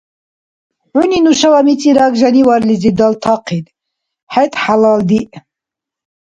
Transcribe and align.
ХӀуни 0.89 1.19
нушала 1.25 1.61
мицӀираг 1.67 2.13
жаниварлизи 2.19 2.91
далтахъид. 2.97 3.65
ХӀед 4.31 4.53
хӀялалдиъ! 4.61 5.37